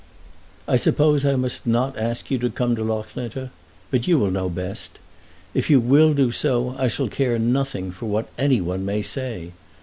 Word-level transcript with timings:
I 0.67 0.77
suppose 0.77 1.23
I 1.25 1.35
must 1.35 1.67
not 1.67 1.95
ask 1.95 2.31
you 2.31 2.39
to 2.39 2.49
come 2.49 2.75
to 2.75 2.83
Loughlinter? 2.83 3.51
But 3.91 4.07
you 4.07 4.17
will 4.17 4.31
know 4.31 4.49
best. 4.49 4.97
If 5.53 5.69
you 5.69 5.79
will 5.79 6.15
do 6.15 6.31
so 6.31 6.73
I 6.79 6.87
shall 6.87 7.07
care 7.07 7.37
nothing 7.37 7.91
for 7.91 8.07
what 8.07 8.27
any 8.35 8.61
one 8.61 8.83
may 8.83 9.03
say. 9.03 9.51